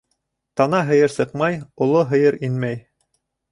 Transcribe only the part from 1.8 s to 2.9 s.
оло һыйыр инмәй.